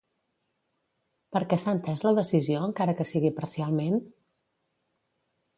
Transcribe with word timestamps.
Per 1.35 1.41
què 1.51 1.59
s'ha 1.63 1.75
entès 1.77 2.01
la 2.07 2.15
decisió, 2.21 2.63
encara 2.71 2.97
que 3.03 3.09
sigui 3.13 3.33
parcialment? 3.41 4.03